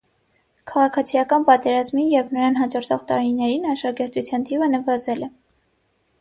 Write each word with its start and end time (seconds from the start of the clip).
Քաղաքացիական 0.69 1.43
պատերազմի 1.49 2.05
և 2.13 2.31
նրան 2.37 2.57
հաջորդող 2.61 3.05
տարիներին 3.13 3.69
աշակերտության 3.75 4.49
թիվը 4.49 4.71
նվազել 4.73 5.29
է։ 5.29 5.33